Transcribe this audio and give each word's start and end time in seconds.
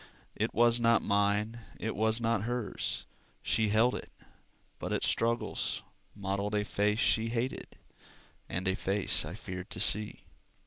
It 0.35 0.51
was 0.51 0.79
not 0.79 1.03
mine, 1.03 1.59
it 1.79 1.95
was 1.95 2.19
not 2.19 2.45
hers; 2.45 3.05
She 3.43 3.69
held 3.69 3.93
it, 3.93 4.11
but 4.79 4.91
its 4.91 5.07
struggles 5.07 5.83
Modeled 6.15 6.55
a 6.55 6.65
face 6.65 6.97
she 6.97 7.29
hated, 7.29 7.77
And 8.49 8.67
a 8.67 8.73
face 8.75 9.25
I 9.25 9.35
feared 9.35 9.69
to 9.69 9.79
see. 9.79 10.23